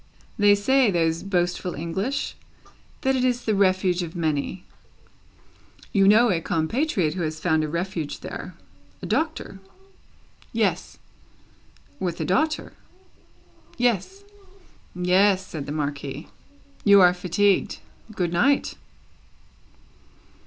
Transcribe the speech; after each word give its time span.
"They 0.39 0.55
say, 0.55 0.89
those 0.89 1.21
boastful 1.21 1.75
English, 1.75 2.35
that 3.01 3.15
it 3.15 3.23
is 3.23 3.45
the 3.45 3.53
Refuge 3.53 4.01
of 4.01 4.15
many. 4.15 4.63
You 5.93 6.07
know 6.07 6.31
a 6.31 6.41
compatriot 6.41 7.13
who 7.13 7.21
has 7.21 7.39
found 7.39 7.63
a 7.63 7.67
Refuge 7.69 8.21
there? 8.21 8.55
A 9.03 9.05
Doctor?" 9.05 9.59
"Yes." 10.53 10.97
"With 11.99 12.19
a 12.19 12.25
daughter?" 12.25 12.73
"Yes." 13.77 14.23
"Yes," 14.95 15.45
said 15.45 15.67
the 15.67 15.71
Marquis. 15.71 16.27
"You 16.83 16.99
are 16.99 17.13
fatigued. 17.13 17.77
Good 18.15 18.33
night!" 18.33 18.73